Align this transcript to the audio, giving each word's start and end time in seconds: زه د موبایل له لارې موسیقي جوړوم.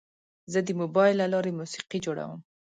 زه 0.51 0.59
د 0.67 0.69
موبایل 0.81 1.15
له 1.21 1.27
لارې 1.33 1.51
موسیقي 1.59 1.99
جوړوم. 2.05 2.39